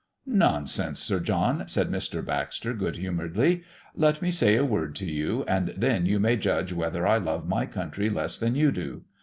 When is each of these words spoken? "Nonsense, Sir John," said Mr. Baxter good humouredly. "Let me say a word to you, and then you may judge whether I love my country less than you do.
"Nonsense, 0.25 0.99
Sir 0.99 1.19
John," 1.19 1.67
said 1.67 1.91
Mr. 1.91 2.25
Baxter 2.25 2.73
good 2.73 2.95
humouredly. 2.95 3.61
"Let 3.93 4.19
me 4.19 4.31
say 4.31 4.55
a 4.55 4.65
word 4.65 4.95
to 4.95 5.05
you, 5.05 5.43
and 5.47 5.75
then 5.77 6.07
you 6.07 6.19
may 6.19 6.37
judge 6.37 6.73
whether 6.73 7.05
I 7.05 7.17
love 7.19 7.47
my 7.47 7.67
country 7.67 8.09
less 8.09 8.39
than 8.39 8.55
you 8.55 8.71
do. 8.71 9.03